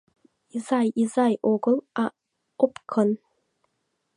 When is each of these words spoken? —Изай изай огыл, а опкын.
—Изай 0.57 0.87
изай 1.01 1.33
огыл, 1.53 1.77
а 2.03 2.05
опкын. 2.63 3.09